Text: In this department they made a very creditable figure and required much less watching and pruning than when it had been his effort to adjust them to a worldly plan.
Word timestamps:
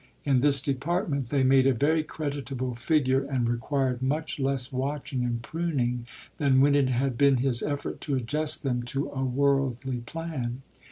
In 0.25 0.39
this 0.39 0.63
department 0.63 1.29
they 1.29 1.43
made 1.43 1.67
a 1.67 1.75
very 1.75 2.01
creditable 2.01 2.73
figure 2.73 3.21
and 3.23 3.47
required 3.47 4.01
much 4.01 4.39
less 4.39 4.71
watching 4.73 5.23
and 5.23 5.43
pruning 5.43 6.07
than 6.39 6.59
when 6.59 6.73
it 6.73 6.89
had 6.89 7.19
been 7.19 7.37
his 7.37 7.61
effort 7.61 8.01
to 8.01 8.15
adjust 8.15 8.63
them 8.63 8.81
to 8.85 9.09
a 9.11 9.23
worldly 9.23 9.97
plan. 9.97 10.63